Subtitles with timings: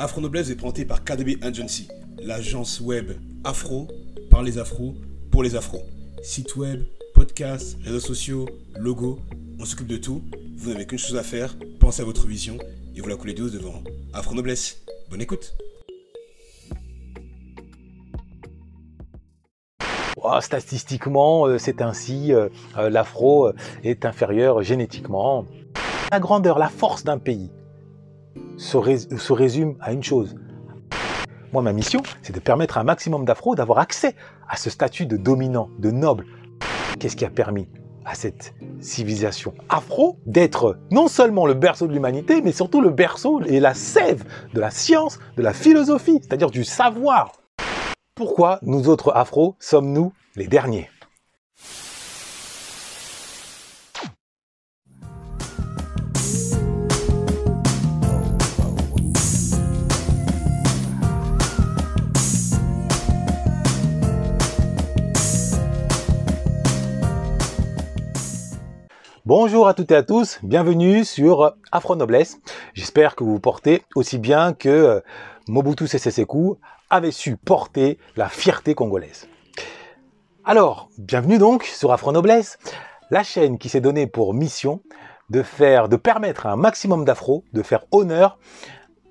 [0.00, 1.88] Afro Noblesse est présenté par KDB Agency,
[2.22, 3.10] l'agence web
[3.42, 3.88] afro
[4.30, 4.94] par les afros
[5.32, 5.82] pour les afros.
[6.22, 8.48] Site web, podcast, réseaux sociaux,
[8.78, 9.18] logo,
[9.58, 10.22] on s'occupe de tout.
[10.56, 12.58] Vous n'avez qu'une chose à faire, pensez à votre vision
[12.94, 13.82] et vous la coulez douce devant
[14.12, 14.84] Afro Noblesse.
[15.10, 15.56] Bonne écoute.
[20.40, 23.50] Statistiquement, euh, c'est ainsi, euh, euh, l'afro
[23.82, 25.44] est inférieur génétiquement.
[26.12, 27.50] La grandeur, la force d'un pays
[28.58, 30.34] se, résume à une chose.
[31.52, 34.14] Moi, ma mission, c'est de permettre à un maximum d'afro d'avoir accès
[34.48, 36.26] à ce statut de dominant, de noble.
[36.98, 37.68] Qu'est-ce qui a permis
[38.04, 43.40] à cette civilisation afro d'être non seulement le berceau de l'humanité, mais surtout le berceau
[43.42, 47.32] et la sève de la science, de la philosophie, c'est-à-dire du savoir?
[48.14, 50.88] Pourquoi nous autres afro sommes-nous les derniers?
[69.28, 72.40] Bonjour à toutes et à tous, bienvenue sur Afro Noblesse.
[72.72, 75.00] J'espère que vous portez aussi bien que euh,
[75.48, 76.22] Mobutu Sese
[76.88, 79.28] avait su porter la fierté congolaise.
[80.46, 82.58] Alors, bienvenue donc sur Afro Noblesse,
[83.10, 84.80] la chaîne qui s'est donnée pour mission
[85.28, 88.38] de faire, de permettre à un maximum d'afro de faire honneur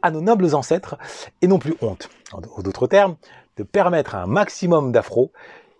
[0.01, 0.97] à nos nobles ancêtres
[1.43, 2.09] et non plus honte.
[2.31, 3.17] En d'autres termes,
[3.57, 5.31] de permettre à un maximum d'afro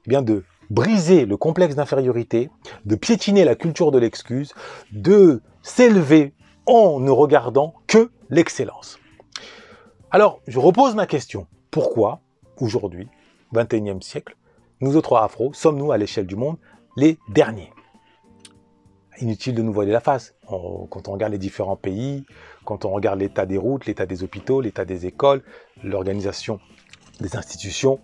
[0.06, 2.50] eh bien de briser le complexe d'infériorité,
[2.86, 4.54] de piétiner la culture de l'excuse,
[4.92, 6.34] de s'élever
[6.66, 9.00] en ne regardant que l'excellence.
[10.12, 11.48] Alors, je repose ma question.
[11.72, 12.22] Pourquoi,
[12.60, 13.08] aujourd'hui,
[13.54, 14.36] 21e siècle,
[14.82, 16.58] nous autres afro, sommes-nous à l'échelle du monde
[16.96, 17.72] les derniers?
[19.20, 20.36] Inutile de nous voiler la face.
[20.48, 22.26] quand on regarde les différents pays,
[22.66, 25.44] quand on regarde l'état des routes, l'état des hôpitaux, l'état des écoles,
[25.84, 26.60] l'organisation
[27.20, 28.00] des institutions,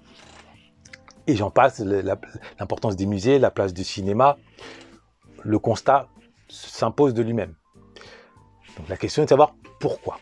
[1.27, 1.79] et j'en passe,
[2.59, 4.37] l'importance des musées, la place du cinéma,
[5.43, 6.07] le constat
[6.49, 7.53] s'impose de lui-même.
[8.77, 10.19] Donc la question est de savoir pourquoi.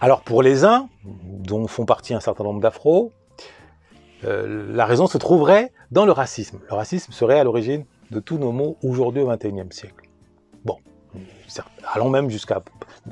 [0.00, 3.12] Alors pour les uns, dont font partie un certain nombre d'afro,
[4.24, 6.60] euh, la raison se trouverait dans le racisme.
[6.68, 10.08] Le racisme serait à l'origine de tous nos maux aujourd'hui au XXIe siècle.
[10.64, 10.78] Bon,
[11.92, 12.62] allons même jusqu'à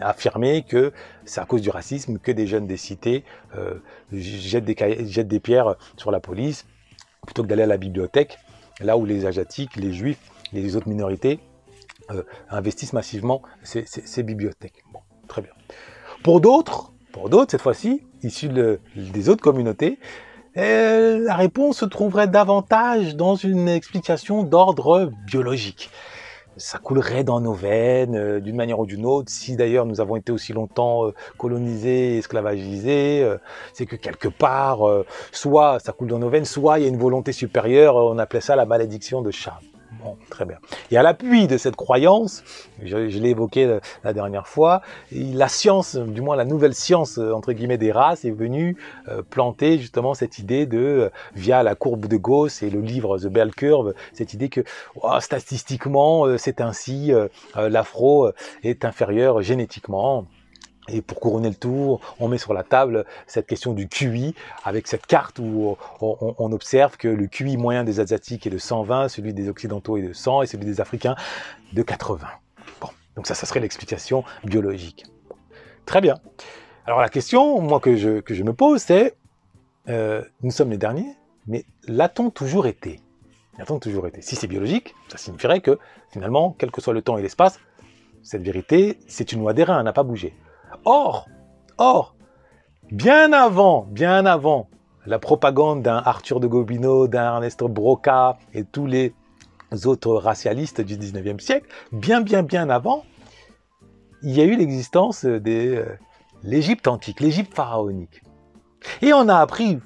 [0.01, 0.93] affirmer que
[1.25, 3.25] c'est à cause du racisme que des jeunes des cités
[3.57, 3.75] euh,
[4.13, 6.67] jettent, des, jettent des pierres sur la police,
[7.25, 8.39] plutôt que d'aller à la bibliothèque,
[8.81, 11.39] là où les Asiatiques, les Juifs, les autres minorités
[12.11, 14.83] euh, investissent massivement ces, bibliothèques.
[14.93, 15.53] Bon, très bien.
[16.25, 19.99] Pour d'autres, pour d'autres cette fois-ci, issus des autres communautés,
[20.57, 25.91] euh, la réponse se trouverait davantage dans une explication d'ordre biologique
[26.57, 29.31] ça coulerait dans nos veines euh, d'une manière ou d'une autre.
[29.31, 33.39] Si d'ailleurs nous avons été aussi longtemps euh, colonisés, esclavagisés, euh,
[33.73, 34.81] c'est que quelque part,
[35.31, 37.97] soit ça coule dans nos veines, soit il y a une volonté supérieure.
[37.97, 39.59] On appelait ça la malédiction de chat.
[40.31, 40.59] Très bien.
[40.91, 42.43] Et à l'appui de cette croyance,
[42.83, 44.83] je, l'ai évoqué la, dernière fois,
[45.13, 48.77] la science, du moins la nouvelle science entre guillemets des races, est venue
[49.09, 53.19] euh, planter justement cette idée de, euh, via la courbe de Gauss et le livre
[53.19, 54.63] The Bell Curve, cette idée que
[55.21, 57.13] statistiquement euh, c'est ainsi,
[57.55, 58.31] l'afro
[58.63, 60.27] est inférieur génétiquement.
[60.89, 64.35] Et pour couronner le tour, on met sur la table cette question du QI,
[64.65, 69.09] avec cette carte où on, observe que le QI moyen des Asiatiques est de 120,
[69.09, 71.15] celui des Occidentaux est de 100 et celui des Africains
[71.73, 72.27] de 80.
[72.81, 75.05] Bon, donc ça, ça serait l'explication biologique.
[75.87, 76.19] Très bien.
[76.85, 79.15] Alors la question, moi, que je, que je me pose, c'est,
[79.89, 81.15] euh, nous sommes les derniers,
[81.47, 83.01] mais l'a-t-on toujours été?
[83.57, 84.21] L'a-t-on toujours été?
[84.21, 85.79] Si c'est biologique, ça signifierait que,
[86.11, 87.61] finalement, quel que soit le temps et l'espace,
[88.23, 90.35] cette vérité, c'est une loi des reins, elle n'a pas bougé.
[90.85, 91.29] Or,
[91.79, 92.15] or,
[92.91, 94.69] bien avant, bien avant
[95.07, 99.15] la propagande d'un Arthur de Gobineau, d'un Ernesto Broca et tous les
[99.85, 103.05] autres racialistes du 19e siècle, bien, bien, bien avant,
[104.23, 105.85] il y a eu l'existence de euh,
[106.43, 108.23] l'Égypte antique, l'Égypte pharaonique.
[109.01, 109.79] Et on a appris,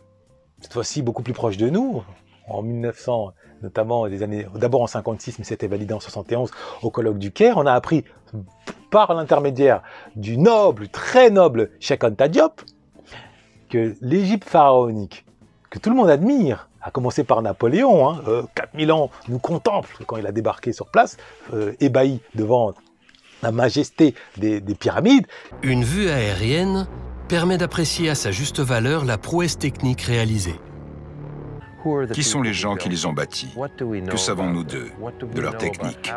[0.60, 2.02] cette fois-ci beaucoup plus proche de nous,
[2.48, 3.32] en 1900,
[3.62, 6.50] notamment des années, d'abord en 56, mais c'était validé en 71
[6.82, 8.04] au colloque du Caire, on a appris
[8.90, 9.82] par l'intermédiaire
[10.14, 12.62] du noble, très noble Cheikh Anta Diop,
[13.68, 15.24] que l'Égypte pharaonique,
[15.70, 20.04] que tout le monde admire, à commencer par Napoléon, hein, 4000 euh, ans nous contemple
[20.06, 21.16] quand il a débarqué sur place,
[21.52, 22.74] euh, ébahi devant
[23.42, 25.26] la majesté des, des pyramides.
[25.62, 26.86] Une vue aérienne
[27.28, 30.60] permet d'apprécier à sa juste valeur la prouesse technique réalisée.
[32.12, 33.54] Qui sont les gens qui les ont bâtis?
[34.08, 34.90] Que savons-nous d'eux,
[35.34, 36.12] de leur technique?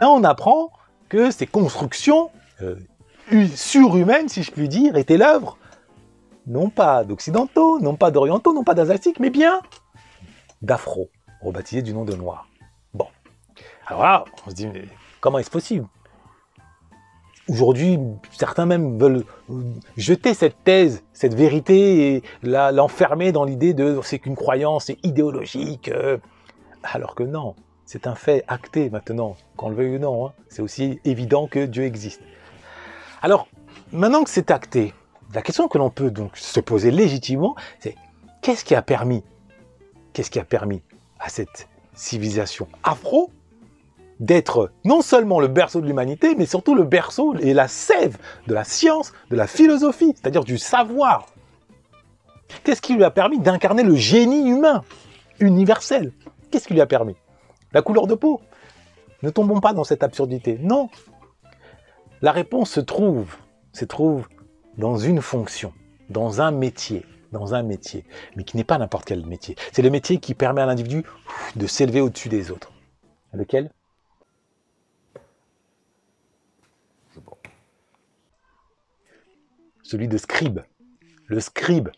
[0.00, 0.70] Là, on apprend
[1.08, 2.30] que ces constructions,
[2.62, 2.76] euh,
[3.54, 5.58] surhumaine, si je puis dire, était l'œuvre
[6.48, 9.60] non pas d'occidentaux, non pas d'orientaux, non pas d'asiatiques, mais bien
[10.62, 11.10] d'afro,
[11.40, 12.48] rebaptisés du nom de noir.
[12.94, 13.06] Bon.
[13.86, 14.84] Alors là, on se dit, mais
[15.20, 15.86] comment est-ce possible?
[17.48, 17.98] Aujourd'hui,
[18.32, 19.24] certains même veulent
[19.96, 25.88] jeter cette thèse, cette vérité, et l'enfermer dans l'idée de c'est qu'une croyance, idéologique.
[25.88, 26.18] Euh.
[26.82, 27.54] alors que non,
[27.88, 30.26] c'est un fait acté maintenant, qu'on le veuille ou non.
[30.26, 30.32] Hein.
[30.50, 32.20] C'est aussi évident que Dieu existe.
[33.22, 33.48] Alors,
[33.92, 34.92] maintenant que c'est acté,
[35.32, 37.96] la question que l'on peut donc se poser légitimement, c'est
[38.42, 39.24] qu'est-ce qui a permis,
[40.12, 40.82] qu'est-ce qui a permis
[41.18, 43.30] à cette civilisation afro
[44.20, 48.52] d'être non seulement le berceau de l'humanité, mais surtout le berceau et la sève de
[48.52, 51.24] la science, de la philosophie, c'est-à-dire du savoir?
[52.64, 54.82] Qu'est-ce qui lui a permis d'incarner le génie humain,
[55.40, 56.12] universel?
[56.50, 57.16] Qu'est-ce qui lui a permis?
[57.72, 58.40] La couleur de peau
[59.22, 60.58] Ne tombons pas dans cette absurdité.
[60.60, 60.88] Non.
[62.22, 63.36] La réponse se trouve,
[63.72, 64.28] se trouve
[64.76, 65.72] dans une fonction,
[66.08, 68.04] dans un métier, dans un métier,
[68.36, 69.56] mais qui n'est pas n'importe quel métier.
[69.72, 71.04] C'est le métier qui permet à l'individu
[71.56, 72.72] de s'élever au-dessus des autres.
[73.32, 73.70] Lequel?
[79.82, 80.60] Celui de scribe.
[81.26, 81.88] Le scribe.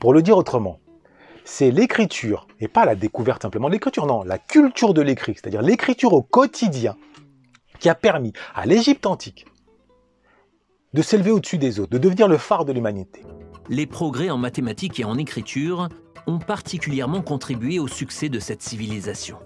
[0.00, 0.80] Pour le dire autrement,
[1.44, 5.62] c'est l'écriture, et pas la découverte simplement de l'écriture, non, la culture de l'écrit, c'est-à-dire
[5.62, 6.96] l'écriture au quotidien,
[7.78, 9.46] qui a permis à l'Égypte antique
[10.94, 13.22] de s'élever au-dessus des autres, de devenir le phare de l'humanité.
[13.68, 15.88] Les progrès en mathématiques et en écriture
[16.26, 19.38] ont particulièrement contribué au succès de cette civilisation.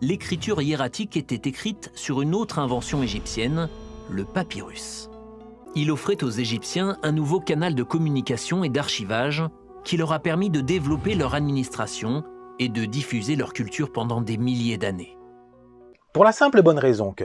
[0.00, 3.68] L'écriture hiératique était écrite sur une autre invention égyptienne,
[4.10, 5.08] le papyrus
[5.74, 9.44] il offrait aux Égyptiens un nouveau canal de communication et d'archivage
[9.84, 12.24] qui leur a permis de développer leur administration
[12.58, 15.16] et de diffuser leur culture pendant des milliers d'années.
[16.12, 17.24] Pour la simple bonne raison que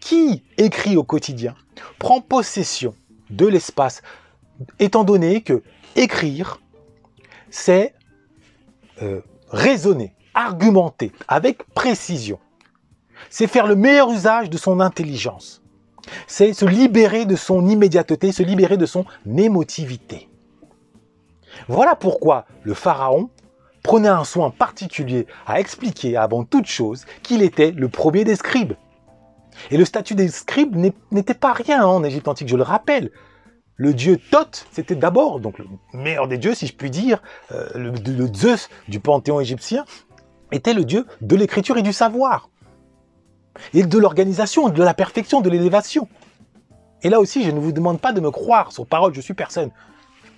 [0.00, 1.54] qui écrit au quotidien
[1.98, 2.94] prend possession
[3.30, 4.02] de l'espace,
[4.78, 5.62] étant donné que
[5.96, 6.60] écrire,
[7.50, 7.94] c'est
[9.02, 9.20] euh,
[9.50, 12.38] raisonner, argumenter avec précision.
[13.28, 15.62] C'est faire le meilleur usage de son intelligence
[16.26, 19.04] c'est se libérer de son immédiateté, se libérer de son
[19.36, 20.28] émotivité.
[21.66, 23.30] Voilà pourquoi le pharaon
[23.82, 28.74] prenait un soin particulier à expliquer avant toute chose qu'il était le premier des scribes.
[29.70, 30.76] Et le statut des scribes
[31.10, 33.10] n'était pas rien en Égypte antique, je le rappelle.
[33.76, 37.22] Le dieu Thoth, c'était d'abord, donc le meilleur des dieux, si je puis dire,
[37.52, 39.84] euh, le Zeus du panthéon égyptien,
[40.52, 42.50] était le dieu de l'écriture et du savoir
[43.74, 46.08] et de l'organisation, de la perfection, de l'élévation.
[47.02, 49.34] Et là aussi, je ne vous demande pas de me croire sur parole, je suis
[49.34, 49.70] personne.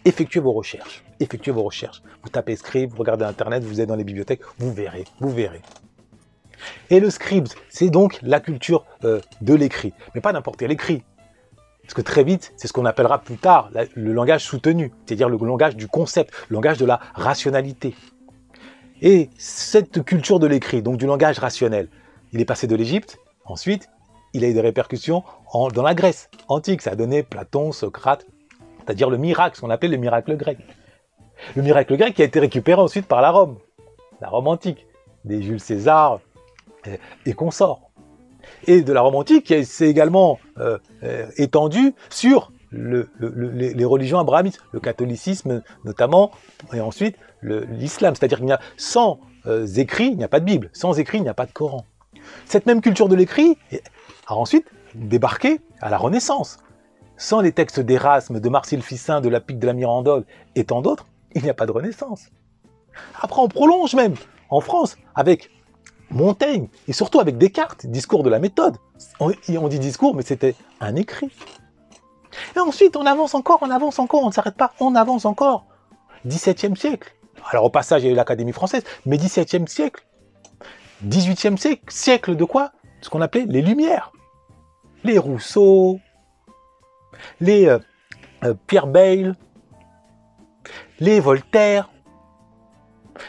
[0.04, 1.04] Effectuez vos recherches.
[1.20, 2.02] Effectuez vos recherches.
[2.22, 5.60] Vous tapez scribe, vous regardez Internet, vous êtes dans les bibliothèques, vous verrez, vous verrez.
[6.90, 9.92] Et le scribe, c'est donc la culture euh, de l'écrit.
[10.14, 11.02] Mais pas n'importe quel écrit.
[11.82, 15.36] Parce que très vite, c'est ce qu'on appellera plus tard le langage soutenu, c'est-à-dire le
[15.36, 17.94] langage du concept, le langage de la rationalité.
[19.02, 21.88] Et cette culture de l'écrit, donc du langage rationnel,
[22.32, 23.88] il est passé de l'Égypte, ensuite,
[24.32, 26.82] il a eu des répercussions dans la Grèce antique.
[26.82, 28.26] Ça a donné Platon, Socrate,
[28.84, 30.58] c'est-à-dire le miracle, ce qu'on appelle le miracle grec.
[31.56, 33.58] Le miracle grec qui a été récupéré ensuite par la Rome,
[34.20, 34.86] la Rome antique,
[35.24, 36.20] des Jules César
[36.86, 36.96] euh,
[37.26, 37.90] et consorts.
[38.66, 44.60] Et de la Rome antique qui s'est également euh, euh, étendue sur les, religions abrahamites,
[44.72, 46.30] le catholicisme notamment,
[46.72, 48.14] et ensuite l'islam.
[48.14, 49.18] C'est-à-dire qu'il n'y a sans
[49.76, 51.84] écrit, il n'y a pas de Bible, sans écrit, il n'y a pas de Coran.
[52.44, 53.58] Cette même culture de l'écrit
[54.28, 56.58] a ensuite débarqué à la Renaissance.
[57.16, 60.24] Sans les textes d'Erasme, de Marcille Ficin, de la Pique de la Mirandole
[60.54, 62.26] et tant d'autres, il n'y a pas de Renaissance.
[63.20, 64.14] Après, on prolonge même
[64.48, 65.50] en France avec
[66.10, 68.76] Montaigne et surtout avec Descartes, discours de la méthode.
[69.20, 69.30] On,
[69.68, 71.30] dit discours, mais c'était un écrit.
[72.56, 75.66] Et ensuite, on avance encore, on avance encore, on ne s'arrête pas, on avance encore.
[76.26, 77.14] 17e siècle.
[77.50, 80.04] Alors au passage, il y a eu l'Académie française, mais 17e siècle,
[81.06, 82.72] 18e siècle, siècle de quoi?
[83.00, 84.12] Ce qu'on appelait les Lumières.
[85.04, 85.98] Les Rousseau,
[87.40, 87.78] les euh,
[88.44, 89.34] euh, Pierre Bayle,
[91.00, 91.90] les Voltaire,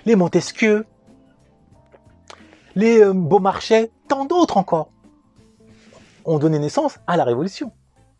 [0.06, 0.86] les Montesquieu,
[2.76, 4.90] les euh, Beaumarchais, tant d'autres encore,
[6.26, 7.72] ont donné naissance à la Révolution.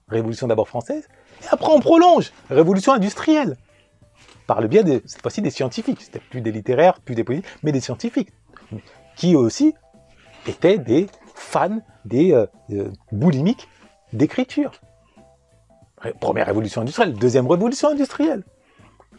[0.08, 1.08] Révolution d'abord française,
[1.44, 3.58] et après on prolonge, Révolution industrielle,
[4.48, 6.02] par le biais, de, cette fois-ci, des scientifiques.
[6.02, 8.30] C'était plus des littéraires, plus des politiques, mais des scientifiques
[9.16, 9.74] qui aussi
[10.48, 13.68] étaient des fans, des euh, euh, boulimiques
[14.14, 14.72] d'écriture.
[16.20, 18.44] Première révolution industrielle, deuxième révolution industrielle.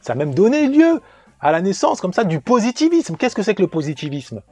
[0.02, 1.00] Ça a même donné lieu
[1.40, 3.16] à la naissance comme ça du positivisme.
[3.16, 4.42] Qu'est-ce que c'est que le positivisme?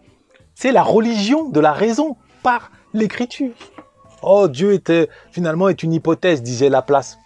[0.55, 3.53] C'est la religion de la raison par l'écriture.
[4.23, 7.19] Oh, Dieu était finalement est une hypothèse, disait Laplace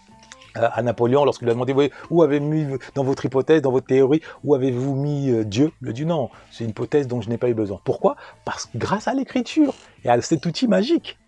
[0.57, 2.65] euh, à Napoléon lorsqu'il lui a demandé où avez-vous mis
[2.95, 5.71] dans votre hypothèse, dans votre théorie, où avez-vous mis euh, Dieu?
[5.81, 7.79] Il a dit non, c'est une hypothèse dont je n'ai pas eu besoin.
[7.83, 8.15] Pourquoi?
[8.45, 11.19] Parce que grâce à l'écriture et à cet outil magique.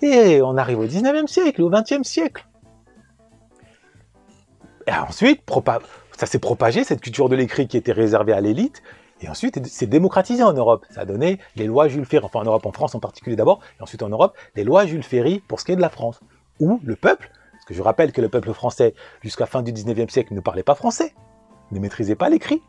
[0.00, 2.46] Et on arrive au 19e siècle, au 20e siècle.
[4.86, 5.42] Et ensuite,
[6.16, 8.82] ça s'est propagé, cette culture de l'écrit qui était réservée à l'élite,
[9.22, 10.84] et ensuite, c'est démocratisé en Europe.
[10.90, 13.60] Ça a donné les lois Jules Ferry, enfin en Europe, en France en particulier d'abord,
[13.78, 16.20] et ensuite en Europe, les lois Jules Ferry pour ce qui est de la France,
[16.58, 20.08] où le peuple, parce que je rappelle que le peuple français, jusqu'à fin du 19e
[20.08, 21.14] siècle, ne parlait pas français,
[21.70, 22.60] ne maîtrisait pas l'écrit.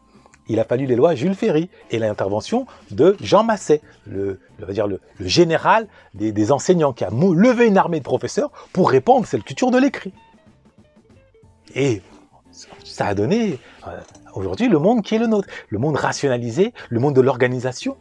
[0.48, 4.40] Il a fallu les lois Jules Ferry et l'intervention de Jean Masset, le,
[4.70, 9.28] dire le, général des, enseignants, qui a levé une armée de professeurs pour répondre à
[9.28, 10.14] cette culture de l'écrit.
[11.76, 12.02] Et
[12.84, 14.00] ça a donné euh,
[14.34, 17.98] aujourd'hui le monde qui est le nôtre, le monde rationalisé, le monde de l'organisation,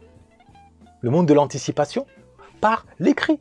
[1.01, 2.05] le monde de l'anticipation
[2.61, 3.39] par l'écrit.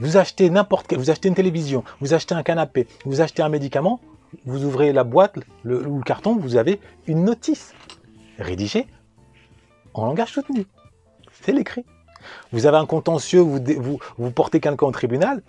[0.00, 3.48] Vous achetez n'importe quel, vous achetez une télévision, vous achetez un canapé, vous achetez un
[3.48, 4.00] médicament,
[4.44, 7.72] vous ouvrez la boîte le, ou le carton, vous avez une notice
[8.38, 8.86] rédigée
[9.94, 10.66] en langage soutenu.
[11.42, 11.84] C'est l'écrit.
[12.52, 15.42] Vous avez un contentieux, vous, portez quelqu'un au tribunal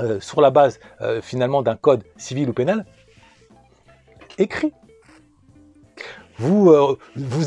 [0.00, 2.84] euh, sur la base euh, finalement d'un code civil ou pénal
[4.38, 4.72] écrit.
[6.38, 6.96] Vous, euh,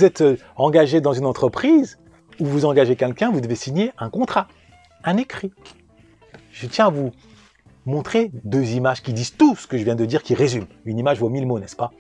[0.02, 0.24] êtes
[0.58, 1.98] engagé dans une entreprise
[2.40, 4.48] ou vous engagez quelqu'un, vous devez signer un contrat,
[5.04, 5.54] un écrit.
[6.52, 7.12] Je tiens à vous
[7.86, 10.68] montrer deux images qui disent tout ce que je viens de dire, qui résument.
[10.86, 11.92] Une image vaut mille mots, n'est-ce pas?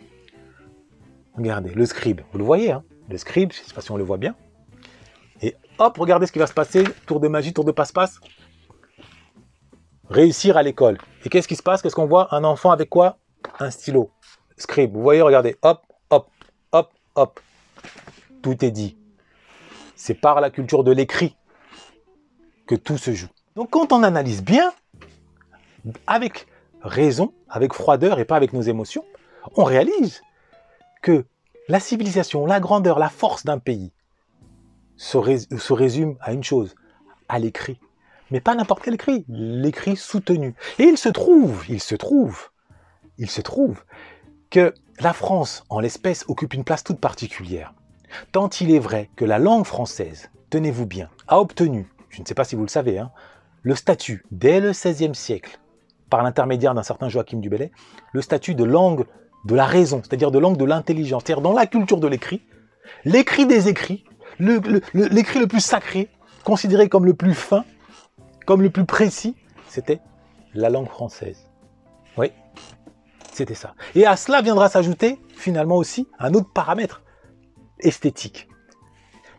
[1.35, 2.83] Regardez, le scribe, vous le voyez, hein?
[3.09, 4.35] Le scribe, je ne sais pas si on le voit bien.
[5.41, 8.19] Et hop, regardez ce qui va se passer, tour de magie, tour de passe-passe.
[10.09, 10.97] Réussir à l'école.
[11.25, 11.81] Et qu'est-ce qui se passe?
[11.81, 12.33] Qu'est-ce qu'on voit?
[12.35, 13.17] Un enfant avec quoi?
[13.59, 14.11] Un stylo.
[14.61, 16.29] Scribe, vous voyez, regardez, hop, hop,
[16.71, 17.39] hop, hop.
[18.41, 18.97] Tout est dit.
[19.95, 21.35] C'est par la culture de l'écrit
[22.67, 23.27] que tout se joue.
[23.55, 24.71] Donc quand on analyse bien,
[26.07, 26.47] avec
[26.81, 29.03] raison, avec froideur et pas avec nos émotions,
[29.55, 30.21] on réalise
[31.01, 31.25] que
[31.67, 33.91] la civilisation, la grandeur, la force d'un pays
[34.95, 35.17] se,
[35.73, 36.75] résume à une chose,
[37.27, 37.79] à l'écrit.
[38.29, 40.53] Mais pas n'importe quel écrit, l'écrit soutenu.
[40.77, 42.49] Et il se trouve, il se trouve,
[43.17, 43.83] il se trouve
[44.51, 47.73] que la France, en l'espèce, occupe une place toute particulière.
[48.31, 52.35] Tant il est vrai que la langue française, tenez-vous bien, a obtenu, je ne sais
[52.35, 53.11] pas si vous le savez, hein,
[53.63, 55.59] le statut, dès le XVIe siècle,
[56.09, 57.71] par l'intermédiaire d'un certain Joachim du Bellay,
[58.11, 59.05] le statut de langue
[59.45, 61.23] de la raison, c'est-à-dire de langue de l'intelligence.
[61.25, 62.41] C'est-à-dire dans la culture de l'écrit,
[63.05, 64.03] l'écrit des écrits,
[64.39, 66.09] l'écrit le, plus sacré,
[66.43, 67.63] considéré comme le plus fin,
[68.45, 69.35] comme le plus précis,
[69.69, 70.01] c'était
[70.53, 71.47] la langue française.
[72.17, 72.31] Oui,
[73.31, 73.73] c'était ça.
[73.95, 77.01] Et à cela viendra s'ajouter finalement aussi un autre paramètre
[77.79, 78.47] esthétique.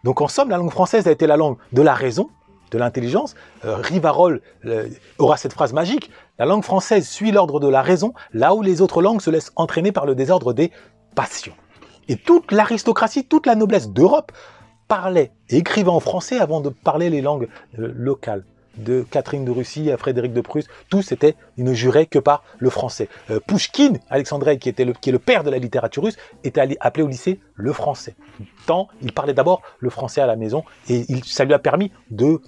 [0.04, 2.30] Donc en somme, la langue française a été la langue de la raison,
[2.70, 3.34] de l'intelligence.
[3.64, 6.10] Euh, Rivarol euh, aura cette phrase magique.
[6.38, 9.52] La langue française suit l'ordre de la raison, là où les autres langues se laissent
[9.56, 10.72] entraîner par le désordre des
[11.14, 11.54] passions.
[12.08, 14.32] Et toute l'aristocratie, toute la noblesse d'Europe
[14.88, 18.44] parlait et écrivait en français avant de parler les langues euh, locales.
[18.76, 22.42] De Catherine de Russie à Frédéric de Prusse, tous étaient, ils ne juraient que par
[22.58, 23.08] le français.
[23.30, 26.76] Euh, Pouchkine, Alexandre, qui, était le, qui est le père de la littérature russe, était
[26.80, 28.14] appelé au lycée le français.
[28.66, 31.92] Tant il parlait d'abord le français à la maison et il, ça lui a permis
[32.10, 32.40] de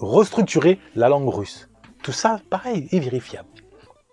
[0.00, 1.68] restructurer la langue russe.
[2.02, 3.48] Tout ça, pareil, est vérifiable.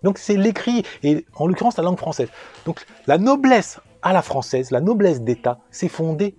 [0.03, 2.29] Donc c'est l'écrit, et en l'occurrence la langue française.
[2.65, 6.35] Donc la noblesse à la française, la noblesse d'État, s'est fondée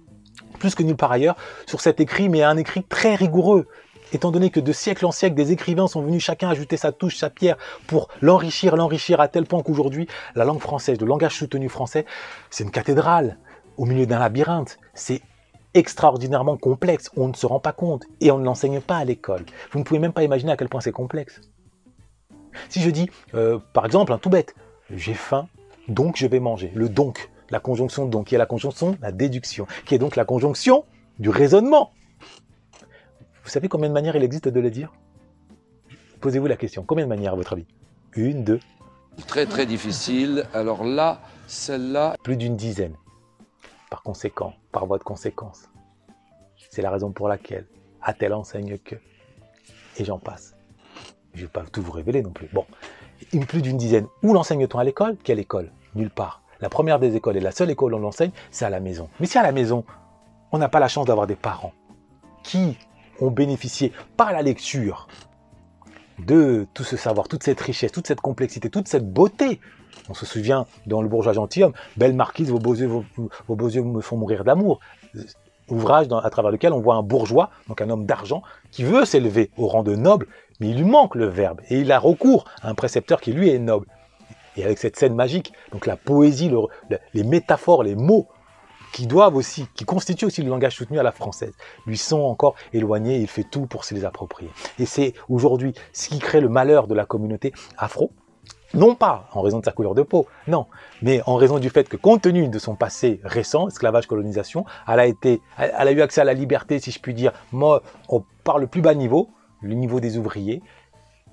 [0.59, 3.67] plus que nulle part ailleurs sur cet écrit, mais un écrit très rigoureux,
[4.13, 7.17] étant donné que de siècle en siècle, des écrivains sont venus chacun ajouter sa touche,
[7.17, 7.57] sa pierre,
[7.87, 12.07] pour l'enrichir, l'enrichir à tel point qu'aujourd'hui, la langue française, le langage soutenu français,
[12.51, 13.39] c'est une cathédrale
[13.77, 14.79] au milieu d'un labyrinthe.
[14.95, 15.23] C'est
[15.75, 17.11] extraordinairement complexe.
[17.17, 19.45] On ne se rend pas compte et on ne l'enseigne pas à l'école.
[19.73, 21.41] Vous ne pouvez même pas imaginer à quel point c'est complexe.
[22.69, 24.55] Si je dis, euh, par exemple, tout bête,
[24.91, 25.49] j'ai faim,
[25.89, 26.71] donc je vais manger.
[26.75, 30.25] Le donc, la conjonction donc, qui est la conjonction, la déduction, qui est donc la
[30.25, 30.85] conjonction
[31.19, 31.93] du raisonnement.
[33.45, 34.93] Vous savez combien de manières il existe de le dire?
[36.21, 36.83] Posez-vous la question.
[36.83, 37.67] Combien de manières à votre avis?
[38.17, 38.61] Une, deux
[39.27, 40.47] Très très difficile.
[40.55, 42.17] Alors là, celle-là.
[42.23, 42.95] Plus d'une dizaine
[43.91, 45.71] par conséquent, par voie de conséquence.
[46.71, 47.67] C'est la raison pour laquelle
[48.03, 48.97] a-t-elle enseigne que.
[49.99, 50.57] Et j'en passe.
[51.35, 52.49] Je ne vais pas tout vous révéler non plus.
[52.53, 52.65] Bon,
[53.47, 54.07] plus d'une dizaine.
[54.23, 55.17] Où l'enseigne-t-on à l'école?
[55.23, 55.71] Quelle école?
[55.95, 56.43] Nulle part.
[56.61, 59.11] La première des écoles et la seule école où on l'enseigne, c'est à la maison.
[59.21, 59.85] Mais si à la maison,
[60.51, 61.75] on n'a pas la chance d'avoir des parents
[62.43, 62.79] qui
[63.21, 65.09] ont bénéficié par la lecture
[66.19, 69.61] de tout ce savoir, toute cette richesse, toute cette complexité, toute cette beauté
[70.09, 73.05] on se souvient dans Le bourgeois gentilhomme, belle marquise, vos beaux yeux, vos,
[73.49, 74.81] beaux yeux me font mourir d'amour.
[75.69, 79.51] ouvrage à travers lequel on voit un bourgeois, donc un homme d'argent, qui veut s'élever
[79.57, 80.27] au rang de noble,
[80.61, 83.49] mais il lui manque le verbe, et il a recours à un précepteur qui lui
[83.49, 83.87] est noble.
[84.57, 86.51] Et avec cette scène magique, donc la poésie,
[87.13, 88.29] les métaphores, les mots
[88.95, 91.53] qui doivent aussi, qui constituent aussi le langage soutenu à la française,
[91.85, 94.53] lui sont encore éloignés, il fait tout pour se les approprier.
[94.79, 98.13] Et c'est aujourd'hui ce qui crée le malheur de la communauté afro,
[98.73, 100.67] non pas en raison de sa couleur de peau, non,
[101.03, 105.01] mais en raison du fait que compte tenu de son passé récent, esclavage, colonisation, elle
[105.01, 107.83] a été, elle a eu accès à la liberté, si je puis dire, moi,
[108.45, 109.29] par le plus bas niveau,
[109.61, 110.63] le niveau des ouvriers,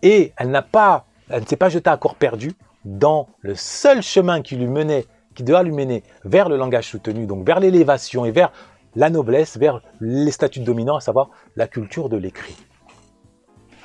[0.01, 2.53] et elle n'a pas, elle ne s'est pas jetée à corps perdu
[2.86, 7.26] dans le seul chemin qui lui menait qui doit lui mener vers le langage soutenu,
[7.26, 8.52] donc vers l'élévation et vers
[8.96, 12.58] la noblesse, vers les statuts dominants, à savoir la culture de l'écrit.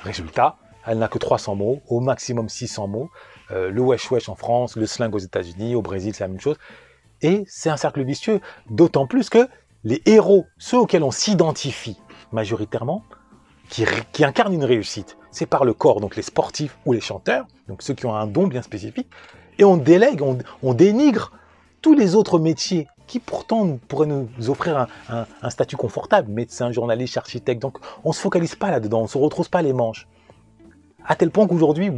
[0.03, 3.09] Résultat, elle n'a que 300 mots, au maximum 600 mots.
[3.51, 6.39] Euh, le wesh wesh en France, le slang aux États-Unis, au Brésil, c'est la même
[6.39, 6.57] chose.
[7.21, 9.47] Et c'est un cercle vicieux, d'autant plus que
[9.83, 11.97] les héros, ceux auxquels on s'identifie
[12.31, 13.03] majoritairement,
[13.69, 17.45] qui, qui, incarnent une réussite, c'est par le corps, donc les sportifs ou les chanteurs,
[17.67, 19.09] donc ceux qui ont un don bien spécifique,
[19.57, 21.31] et on délègue, on, dénigre
[21.81, 27.61] tous les autres métiers qui pourtant pourraient nous offrir un, statut confortable, médecin, journaliste, architecte.
[27.61, 30.07] Donc on ne se focalise pas là-dedans, on ne se retrouve pas les manches.
[31.05, 31.89] À tel point qu'aujourd'hui,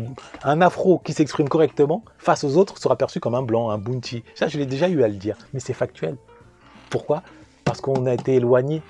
[0.43, 4.23] un afro qui s'exprime correctement face aux autres sera perçu comme un blanc, un bounty.
[4.35, 6.15] Ça, je l'ai déjà eu à le dire, mais c'est factuel.
[6.91, 7.23] Pourquoi?
[7.65, 8.83] Parce qu'on a été éloigné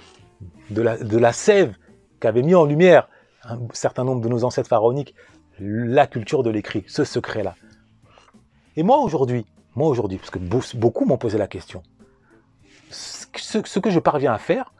[0.71, 1.73] de la, de la sève
[2.19, 3.07] qu'avait mis en lumière
[3.45, 5.15] un certain nombre de nos ancêtres pharaoniques,
[5.59, 7.55] la culture de l'écrit, ce secret-là.
[8.79, 9.45] Et moi aujourd'hui,
[9.75, 10.39] moi aujourd'hui, parce que
[10.77, 11.83] beaucoup m'ont posé la question,
[12.91, 14.71] ce, que je parviens à faire,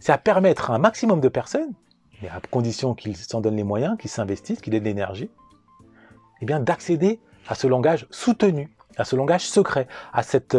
[0.00, 1.72] c'est à permettre à un maximum de personnes,
[2.20, 5.30] mais à condition qu'ils s'en donnent les moyens, qu'ils s'investissent, qu'ils aient de l'énergie,
[6.42, 10.56] eh d'accéder à ce langage soutenu, à ce langage secret, à cette,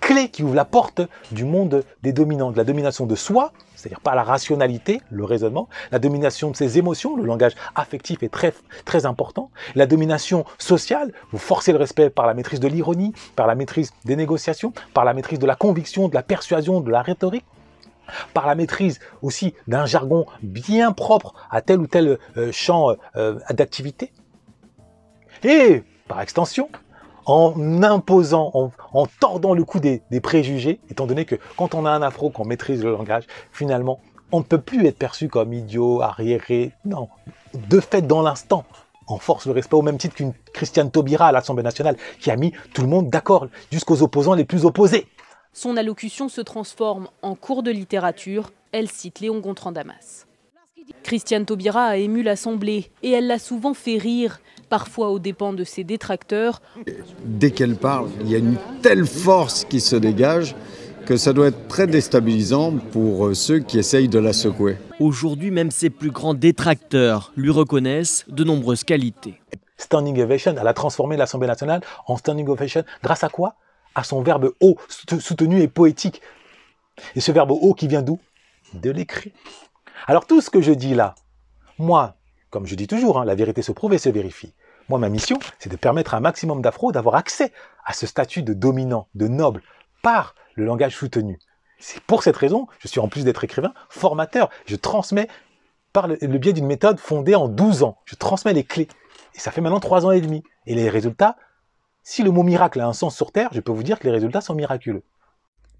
[0.00, 4.00] clé qui ouvre la porte du monde des dominants, de la domination de soi, c'est-à-dire
[4.00, 8.54] par la rationalité, le raisonnement, la domination de ses émotions, le langage affectif est très,
[8.84, 13.46] très important, la domination sociale, vous forcez le respect par la maîtrise de l'ironie, par
[13.46, 17.02] la maîtrise des négociations, par la maîtrise de la conviction, de la persuasion, de la
[17.02, 17.44] rhétorique,
[18.32, 23.38] par la maîtrise aussi d'un jargon bien propre à tel ou tel euh, champ euh,
[23.50, 24.12] d'activité,
[25.42, 26.68] et par extension,
[27.26, 28.50] en imposant,
[28.92, 32.44] en, tordant le cou des, préjugés, étant donné que quand on a un afro, qu'on
[32.44, 34.00] maîtrise le langage, finalement,
[34.32, 36.72] on ne peut plus être perçu comme idiot, arriéré.
[36.84, 37.08] Non,
[37.54, 38.64] de fait, dans l'instant,
[39.08, 42.36] on force le respect au même titre qu'une Christiane Taubira à l'Assemblée nationale, qui a
[42.36, 45.06] mis tout le monde d'accord, jusqu'aux opposants les plus opposés.
[45.52, 48.50] Son allocution se transforme en cours de littérature.
[48.72, 50.26] Elle cite Léon Gontran Damas.
[51.02, 54.40] Christiane Taubira a ému l'Assemblée et elle l'a souvent fait rire
[54.74, 56.60] parfois aux dépens de ses détracteurs.
[57.24, 60.56] Dès qu'elle parle, il y a une telle force qui se dégage
[61.06, 64.76] que ça doit être très déstabilisant pour euh, ceux qui essayent de la secouer.
[64.98, 69.40] Aujourd'hui, même ses plus grands détracteurs lui reconnaissent de nombreuses qualités.
[69.76, 73.54] Standing ovation, elle a transformé l'Assemblée nationale en standing ovation grâce à quoi?
[73.94, 74.76] À son verbe haut,
[75.20, 76.20] soutenu et poétique.
[77.14, 78.18] Et ce verbe haut qui vient d'où?
[78.72, 79.32] De l'écrit.
[80.08, 81.14] Alors tout ce que je dis là,
[81.78, 82.16] moi,
[82.50, 84.52] comme je dis toujours, hein, la vérité se prouve et se vérifie.
[84.88, 87.52] Moi, ma mission, c'est de permettre à un maximum d'afro d'avoir accès
[87.84, 89.62] à ce statut de dominant, de noble,
[90.02, 91.38] par le langage soutenu.
[91.78, 94.50] C'est pour cette raison, je suis en plus d'être écrivain, formateur.
[94.66, 95.28] Je transmets
[95.92, 97.98] par le, biais d'une méthode fondée en 12 ans.
[98.04, 98.88] Je transmets les clés.
[99.34, 100.42] Et ça fait maintenant 3 ans et demi.
[100.66, 101.36] Et les résultats,
[102.02, 104.12] si le mot miracle a un sens sur Terre, je peux vous dire que les
[104.12, 105.02] résultats sont miraculeux.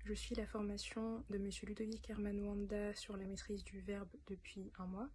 [0.04, 1.48] Je suis la formation de M.
[1.62, 5.08] Ludovic Herman Wanda sur la maîtrise du verbe depuis un mois.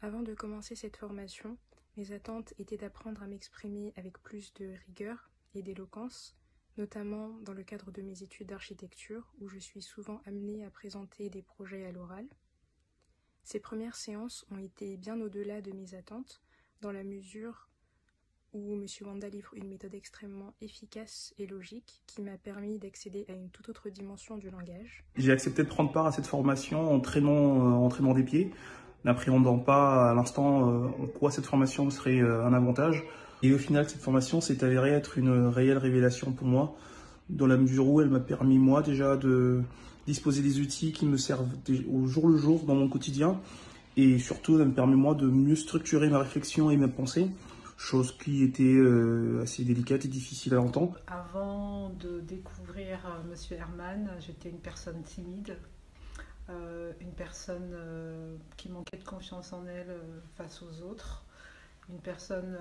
[0.00, 1.56] Avant de commencer cette formation,
[1.96, 6.36] mes attentes étaient d'apprendre à m'exprimer avec plus de rigueur et d'éloquence,
[6.76, 11.30] notamment dans le cadre de mes études d'architecture où je suis souvent amenée à présenter
[11.30, 12.26] des projets à l'oral.
[13.44, 16.42] Ces premières séances ont été bien au-delà de mes attentes,
[16.80, 17.68] dans la mesure
[18.54, 18.86] où M.
[19.02, 23.68] Wanda livre une méthode extrêmement efficace et logique qui m'a permis d'accéder à une toute
[23.68, 25.04] autre dimension du langage.
[25.16, 28.52] J'ai accepté de prendre part à cette formation en traînant, euh, en traînant des pieds
[29.04, 33.04] n'appréhendant pas à l'instant euh, en quoi cette formation serait euh, un avantage.
[33.42, 36.74] Et au final, cette formation s'est avérée être une réelle révélation pour moi,
[37.28, 39.62] dans la mesure où elle m'a permis, moi, déjà de
[40.06, 41.48] disposer des outils qui me servent
[41.92, 43.40] au jour le jour dans mon quotidien.
[43.96, 47.28] Et surtout, elle me permet, moi, de mieux structurer ma réflexion et mes pensées,
[47.76, 50.96] chose qui était euh, assez délicate et difficile à entendre.
[51.06, 52.98] Avant de découvrir
[53.30, 55.56] Monsieur Herman, j'étais une personne timide,
[56.50, 61.24] euh, une personne euh, qui manquait de confiance en elle euh, face aux autres,
[61.88, 62.58] une personne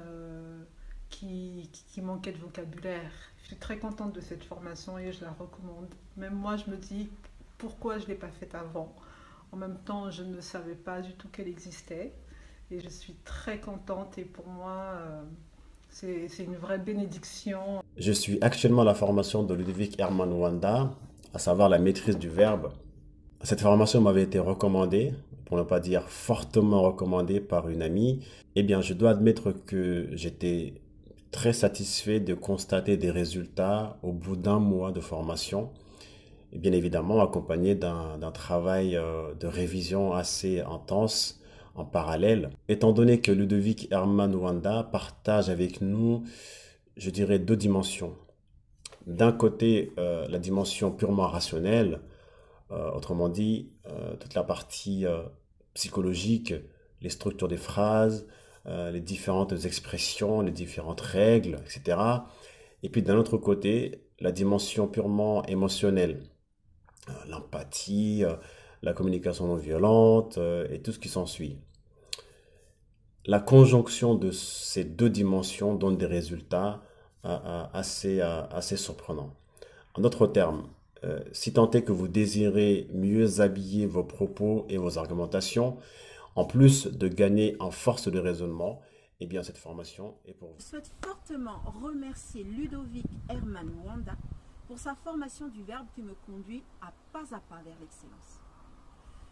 [1.09, 3.11] qui, manquait de vocabulaire.
[3.41, 5.87] Je suis très contente de cette formation et je la recommande.
[6.17, 7.09] Même moi, je me dis
[7.57, 8.93] pourquoi je ne l'ai pas faite avant?
[9.51, 12.13] En même temps, je ne savais pas du tout qu'elle existait.
[12.71, 14.97] Et je suis très contente et pour moi,
[15.89, 17.83] c'est une vraie bénédiction.
[17.97, 20.91] Je suis actuellement à la formation de Ludovic Herman Wanda,
[21.33, 22.73] à savoir la maîtrise du verbe.
[23.43, 25.13] Cette formation m'avait été recommandée,
[25.45, 28.21] pour ne pas dire fortement recommandée par une amie.
[28.55, 30.75] Eh bien, je dois admettre que j'étais
[31.31, 35.71] très satisfait de constater des résultats au bout d'un mois de formation.
[36.53, 41.41] Bien évidemment, accompagné d'un travail euh, de révision assez intense
[41.75, 42.49] en parallèle.
[42.69, 46.23] Étant donné que Ludovic Herman Wanda partage avec nous,
[46.95, 48.13] je dirais, deux dimensions.
[49.05, 51.99] D'un côté, euh, la dimension purement rationnelle,
[52.69, 55.05] autrement dit, euh, toute la partie
[55.73, 56.53] psychologique,
[57.01, 58.27] les structures des phrases,
[58.65, 61.97] les différentes expressions, les différentes règles, etc.
[62.81, 66.23] Et puis d'un autre côté, la dimension purement émotionnelle,
[67.27, 68.23] l'empathie,
[68.83, 71.57] la communication non violente euh, et tout ce qui s'ensuit.
[73.25, 76.83] La conjonction de ces deux dimensions donne des résultats
[77.23, 79.33] euh, euh, assez, assez surprenants.
[79.95, 80.67] En d'autres termes,
[81.31, 85.77] si tant est que vous désirez mieux habiller vos propos et vos argumentations,
[86.35, 88.81] en plus de gagner en force de raisonnement,
[89.19, 90.55] eh bien cette formation est pour vous.
[90.59, 94.15] Je souhaite fortement remercier Ludovic Herman Wanda
[94.67, 98.39] pour sa formation du verbe qui me conduit à pas à pas vers l'excellence.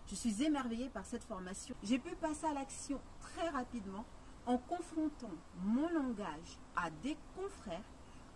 [0.08, 1.76] Je suis émerveillée par cette formation.
[1.84, 4.06] J'ai pu passer à l'action très rapidement
[4.46, 5.32] en confrontant
[5.64, 7.84] mon langage à des confrères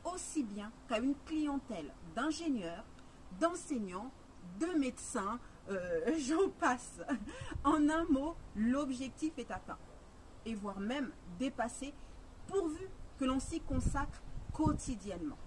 [0.06, 2.86] aussi bien qu'à une clientèle d'ingénieurs,
[3.40, 4.12] d'enseignants,
[4.60, 7.02] de médecins, euh, j'en passe.
[7.64, 9.78] En un mot, l'objectif est atteint
[10.46, 11.94] et voire même dépassé
[12.48, 14.22] pourvu que l'on s'y consacre
[14.54, 15.38] quotidiennement.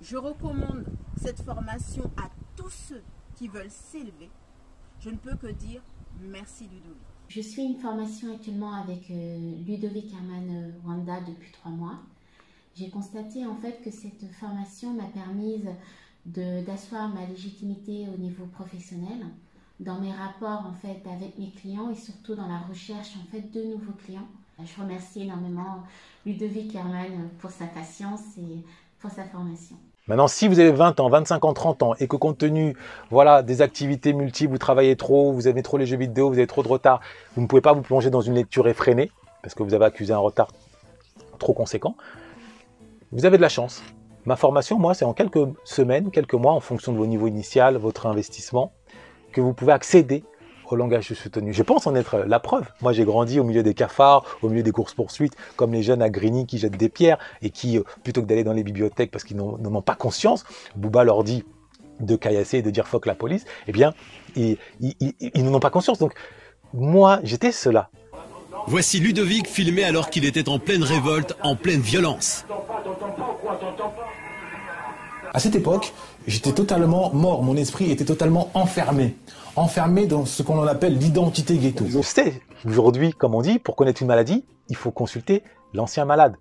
[0.00, 0.84] Je recommande
[1.16, 3.02] cette formation à tous ceux
[3.34, 4.30] qui veulent s'élever
[5.00, 5.82] je ne peux que dire
[6.20, 6.98] merci Ludovic.
[7.28, 12.00] Je suis une formation actuellement avec euh, Ludovic Herman euh, Wanda depuis trois mois.
[12.74, 15.68] J'ai constaté en fait que cette formation m'a permise
[16.26, 19.26] d'asseoir ma légitimité au niveau professionnel
[19.80, 23.50] dans mes rapports en fait avec mes clients et surtout dans la recherche en fait
[23.52, 24.28] de nouveaux clients.
[24.62, 25.82] Je remercie énormément
[26.26, 28.62] Ludovic Herman pour sa patience et
[29.00, 29.76] pour sa formation.
[30.06, 32.76] Maintenant, si vous avez 20 ans, 25 ans, 30 ans et que compte tenu
[33.10, 36.46] voilà, des activités multiples, vous travaillez trop, vous aimez trop les jeux vidéo, vous avez
[36.46, 37.00] trop de retard,
[37.36, 39.10] vous ne pouvez pas vous plonger dans une lecture effrénée
[39.42, 40.48] parce que vous avez accusé un retard
[41.38, 41.96] trop conséquent,
[43.12, 43.82] vous avez de la chance.
[44.26, 47.76] Ma formation, moi, c'est en quelques semaines, quelques mois, en fonction de vos niveaux initial,
[47.76, 48.72] votre investissement,
[49.32, 50.24] que vous pouvez accéder
[50.70, 51.52] au langage soutenu.
[51.52, 52.66] Je pense en être la preuve.
[52.80, 56.10] Moi, j'ai grandi au milieu des cafards, au milieu des courses-poursuites, comme les jeunes à
[56.10, 59.24] Grigny qui jettent des pierres et qui, euh, plutôt que d'aller dans les bibliothèques parce
[59.24, 60.44] qu'ils n'en ont pas conscience,
[60.76, 61.44] Bouba leur dit
[62.00, 63.94] de caillasser et de dire fuck la police, eh bien,
[64.36, 64.56] ils,
[65.36, 65.98] n'en ont pas conscience.
[65.98, 66.14] Donc,
[66.72, 67.90] moi, j'étais cela.
[68.66, 72.44] Voici Ludovic filmé alors qu'il était en pleine révolte, en pleine violence.
[75.32, 75.92] À cette époque,
[76.26, 79.16] j'étais totalement mort, mon esprit était totalement enfermé
[79.56, 81.84] enfermé dans ce qu'on appelle l'identité ghetto.
[82.64, 85.42] Aujourd'hui, comme on dit, pour connaître une maladie, il faut consulter
[85.74, 86.36] l'ancien malade.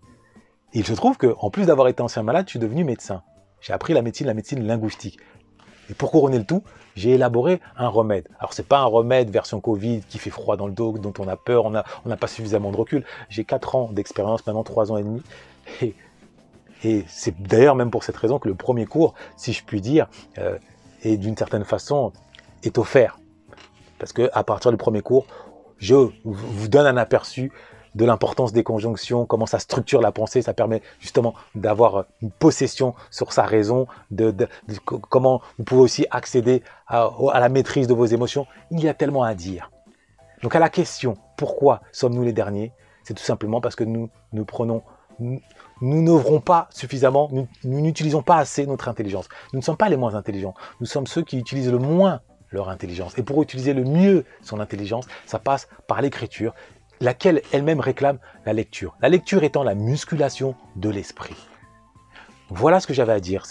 [0.74, 3.24] Et il se trouve qu'en plus d'avoir été ancien malade, je suis devenu médecin.
[3.62, 5.20] J'ai appris la médecine, la médecine linguistique.
[5.90, 6.64] Et pour couronner le tout,
[6.96, 8.28] j'ai élaboré un remède.
[8.40, 11.28] Alors c'est pas un remède version Covid qui fait froid dans le dos, dont on
[11.28, 13.04] a peur, on n'a pas suffisamment de recul.
[13.30, 15.24] J'ai 4 ans d'expérience, maintenant 3 ans et demi.
[15.82, 15.96] Et,
[16.84, 20.08] et c'est d'ailleurs même pour cette raison que le premier cours, si je puis dire,
[20.38, 20.58] euh,
[21.04, 22.14] est d'une certaine façon
[22.64, 23.20] est offert.
[23.98, 25.26] Parce que à partir du premier cours,
[25.78, 27.52] je vous donne un aperçu
[27.96, 32.94] de l'importance des conjonctions, comment ça structure la pensée, ça permet justement d'avoir une possession
[33.10, 34.48] sur sa raison, de,
[34.88, 38.46] comment vous pouvez aussi accéder à, la maîtrise de vos émotions.
[38.72, 39.72] Il y a tellement à dire.
[40.44, 42.72] Donc à la question, pourquoi sommes-nous les derniers?
[43.04, 44.84] C'est tout simplement parce que nous nous prenons,
[45.82, 49.30] nous, n'ouvrons pas suffisamment, nous n'utilisons pas assez notre intelligence.
[49.54, 52.70] Nous ne sommes pas les moins intelligents, nous sommes ceux qui utilisent le moins leur
[52.70, 53.18] intelligence.
[53.18, 56.54] Et pour utiliser le mieux son intelligence, ça passe par l'écriture,
[57.00, 58.96] laquelle elle-même réclame la lecture.
[59.02, 61.36] La lecture étant la musculation de l'esprit.
[62.50, 63.44] Voilà ce que j'avais à dire.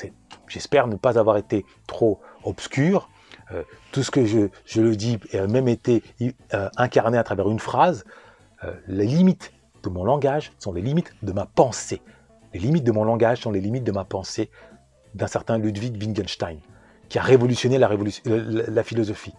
[0.49, 3.09] J'espère ne pas avoir été trop obscur.
[3.53, 3.63] Euh,
[3.93, 4.49] tout ce que je,
[4.81, 6.03] le dis a même été
[6.53, 8.05] euh, incarné à travers une phrase.
[8.65, 9.53] Euh, les limites
[9.85, 12.03] de mon langage sont les limites de ma pensée.
[12.55, 14.51] Les limites de mon langage sont les limites de ma pensée
[15.15, 16.59] d'un certain Ludwig Wittgenstein
[17.09, 17.91] qui a révolutionné la,
[18.27, 19.33] la, philosophie.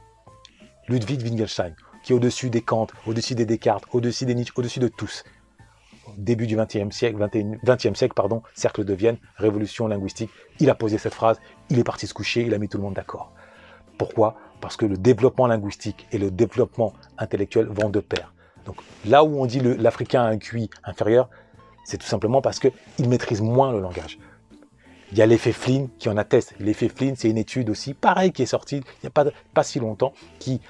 [0.87, 4.87] Ludwig Wittgenstein, qui est au-dessus des Kant, au-dessus des Descartes, au-dessus des Nietzsche, au-dessus de
[4.87, 5.23] tous.
[6.17, 10.31] Début du XXe siècle, 20e siècle, pardon, cercle de Vienne, révolution linguistique.
[10.59, 12.83] Il a posé cette phrase, il est parti se coucher, il a mis tout le
[12.83, 13.31] monde d'accord.
[13.99, 14.35] Pourquoi?
[14.61, 18.33] Parce que le développement linguistique et le développement intellectuel vont de pair.
[18.65, 21.29] Donc là où on dit l'Africain a un QI inférieur,
[21.83, 24.19] c'est tout simplement parce qu'il maîtrise moins le langage.
[25.11, 26.53] Il y a l'effet Flynn qui en atteste.
[26.59, 29.63] L'effet Flynn, c'est une étude aussi, pareil, qui est sortie il n'y a pas, pas
[29.63, 30.61] si longtemps, qui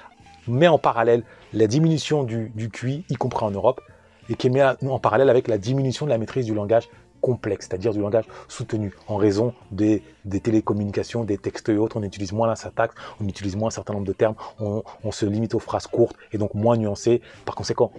[0.48, 3.82] met en parallèle la diminution du, du QI, y compris en Europe,
[4.30, 6.88] et qui met en parallèle avec la diminution de la maîtrise du langage
[7.20, 10.02] complexe, c'est-à-dire du langage soutenu, en raison des,
[10.42, 11.98] télécommunications, des textes et autres.
[11.98, 15.12] On utilise moins la syntaxe, on utilise moins un certain nombre de termes, on, on
[15.12, 17.92] se limite aux phrases courtes et donc moins nuancées, par conséquent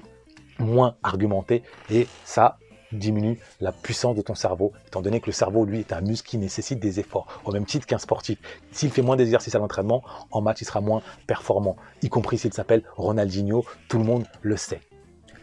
[0.60, 2.58] moins argumentées, et ça
[2.92, 6.28] diminue la puissance de ton cerveau, étant donné que le cerveau, lui, est un muscle
[6.30, 8.40] qui nécessite des efforts, au même titre qu'un sportif.
[8.72, 12.54] S'il fait moins d'exercices à l'entraînement, en match, il sera moins performant, y compris s'il
[12.54, 14.82] s'appelle Ronaldinho, tout le monde le sait.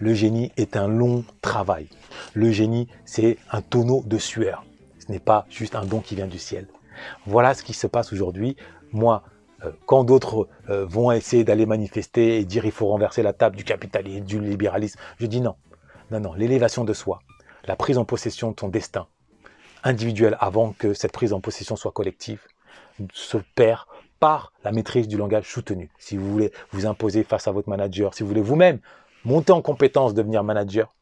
[0.01, 1.89] Le génie est un long travail.
[2.35, 4.65] Le génie, c'est un tonneau de sueur.
[5.01, 6.69] Ce n'est pas juste un don qui vient du ciel.
[7.27, 8.57] Voilà ce qui se passe aujourd'hui.
[8.93, 9.25] Moi,
[9.65, 13.57] euh, quand d'autres euh, vont essayer d'aller manifester et dire il faut renverser la table
[13.57, 15.57] du capitalisme, du libéralisme, je dis non.
[16.11, 17.21] Non, non, l'élévation de soi,
[17.69, 19.07] la prise en possession de ton destin
[19.85, 22.41] individuel avant que cette prise en possession soit collective
[23.13, 23.83] se perd
[24.19, 25.91] par la maîtrise du langage soutenu.
[25.99, 28.81] Si vous voulez vous imposer face à votre manager, si vous voulez vous-même
[29.25, 30.93] monter en compétence, devenir manager,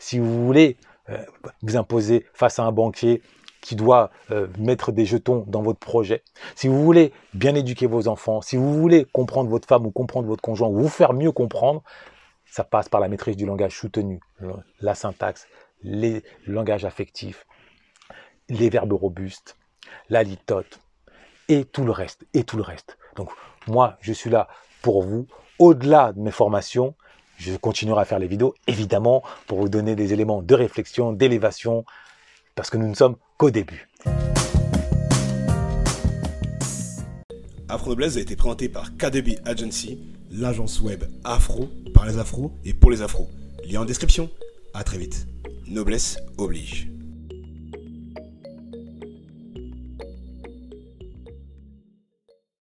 [0.00, 0.76] si vous voulez
[1.10, 1.18] euh,
[1.62, 3.22] vous imposer face à un banquier
[3.60, 6.24] qui doit euh, mettre des jetons dans votre projet,
[6.56, 10.26] si vous voulez bien éduquer vos enfants, si vous voulez comprendre votre femme ou comprendre
[10.26, 11.82] votre conjoint ou vous faire mieux comprendre,
[12.46, 14.20] ça passe par la maîtrise du langage soutenu,
[14.80, 15.46] la syntaxe,
[15.84, 17.46] les langages affectifs,
[18.48, 19.56] les verbes robustes,
[20.08, 20.80] la litote
[21.48, 22.98] et tout le reste, et tout le reste.
[23.16, 23.30] Donc
[23.66, 24.48] moi, je suis là
[24.82, 25.26] pour vous.
[25.58, 26.94] Au-delà de mes formations,
[27.36, 31.84] je continuerai à faire les vidéos, évidemment, pour vous donner des éléments de réflexion, d'élévation,
[32.54, 33.88] parce que nous ne sommes qu'au début.
[37.68, 39.98] Afro a été présenté par KDB Agency,
[40.30, 43.28] l'agence web afro par les afros et pour les afros.
[43.64, 44.30] Lien en description.
[44.74, 45.26] À très vite.
[45.66, 46.93] Noblesse oblige.